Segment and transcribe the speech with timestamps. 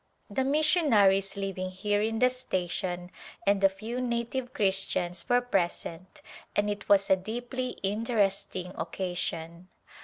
[0.31, 3.11] The missionaries living here in the station,
[3.45, 6.23] and a few native Christians were present
[6.55, 9.67] and it was a deeply interesting occasion.